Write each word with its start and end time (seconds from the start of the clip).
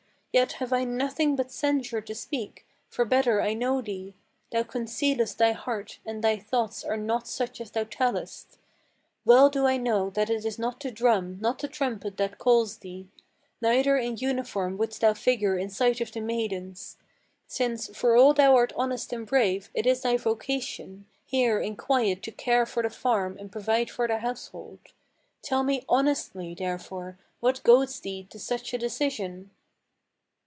Yet 0.33 0.53
have 0.53 0.71
I 0.71 0.85
nothing 0.85 1.35
but 1.35 1.51
censure 1.51 1.99
to 1.99 2.15
speak; 2.15 2.65
for 2.87 3.03
better 3.03 3.41
I 3.41 3.53
know 3.53 3.81
thee. 3.81 4.13
Thou 4.53 4.63
concealest 4.63 5.35
thy 5.37 5.51
heart, 5.51 5.99
and 6.05 6.23
thy 6.23 6.37
thoughts 6.37 6.85
are 6.85 6.95
not 6.95 7.27
such 7.27 7.59
as 7.59 7.71
thou 7.71 7.83
tellest. 7.83 8.57
Well 9.25 9.49
do 9.49 9.65
I 9.65 9.75
know 9.75 10.09
that 10.11 10.29
it 10.29 10.45
is 10.45 10.57
not 10.57 10.79
the 10.79 10.89
drum, 10.89 11.37
not 11.41 11.59
the 11.59 11.67
trumpet 11.67 12.15
that 12.15 12.37
calls 12.37 12.77
thee: 12.77 13.09
Neither 13.61 13.97
in 13.97 14.15
uniform 14.15 14.77
wouldst 14.77 15.01
thou 15.01 15.13
figure 15.15 15.57
in 15.57 15.69
sight 15.69 15.99
of 15.99 16.13
the 16.13 16.21
maidens; 16.21 16.95
Since, 17.47 17.87
for 17.93 18.15
all 18.15 18.33
thou 18.33 18.55
art 18.55 18.71
honest 18.77 19.11
and 19.11 19.27
brave, 19.27 19.69
it 19.73 19.85
is 19.85 20.01
thy 20.03 20.15
vocation 20.15 21.07
Here 21.25 21.59
in 21.59 21.75
quiet 21.75 22.23
to 22.23 22.31
care 22.31 22.65
for 22.65 22.83
the 22.83 22.89
farm 22.89 23.35
and 23.37 23.51
provide 23.51 23.89
for 23.89 24.07
the 24.07 24.19
household. 24.19 24.79
Tell 25.41 25.63
me 25.63 25.83
honestly, 25.89 26.53
therefore, 26.55 27.17
what 27.41 27.61
goads 27.63 27.99
thee 27.99 28.25
to 28.29 28.39
such 28.39 28.73
a 28.73 28.77
decision?" 28.77 29.51